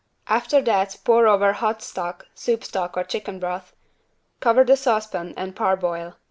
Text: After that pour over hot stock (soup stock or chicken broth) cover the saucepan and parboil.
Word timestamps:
After 0.27 0.63
that 0.63 0.97
pour 1.03 1.27
over 1.27 1.53
hot 1.53 1.83
stock 1.83 2.25
(soup 2.33 2.63
stock 2.63 2.97
or 2.97 3.03
chicken 3.03 3.37
broth) 3.39 3.75
cover 4.39 4.63
the 4.63 4.75
saucepan 4.75 5.35
and 5.37 5.55
parboil. 5.55 6.15